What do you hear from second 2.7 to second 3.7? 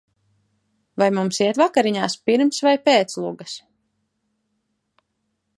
pēc lugas?